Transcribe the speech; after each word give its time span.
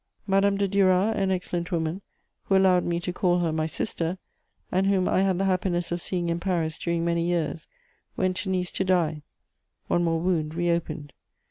Madame 0.25 0.57
de 0.57 0.67
Duras, 0.67 1.13
an 1.15 1.29
excellent 1.29 1.71
woman, 1.71 2.01
who 2.45 2.55
allowed 2.57 2.83
me 2.83 2.99
to 2.99 3.13
call 3.13 3.37
her 3.37 3.51
my 3.53 3.67
sister, 3.67 4.17
and 4.71 4.87
whom 4.87 5.07
I 5.07 5.19
had 5.21 5.37
the 5.37 5.45
happiness 5.45 5.91
of 5.91 6.01
seeing 6.01 6.27
in 6.29 6.39
Paris 6.39 6.75
during 6.79 7.05
many 7.05 7.21
years, 7.23 7.67
went 8.17 8.35
to 8.37 8.49
Nice 8.49 8.71
to 8.71 8.83
die: 8.83 9.21
one 9.87 10.03
more 10.03 10.19
wound 10.19 10.55
re 10.55 10.71
opened. 10.71 11.13